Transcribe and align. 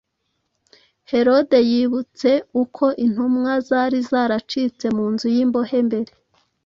Herode 1.11 1.59
yibutse 1.71 2.29
uko 2.63 2.85
intumwa 3.05 3.51
zari 3.67 3.99
zaracitse 4.09 4.85
mu 4.95 5.05
nzu 5.13 5.27
y’imbohe 5.35 5.77
mbere, 5.87 6.11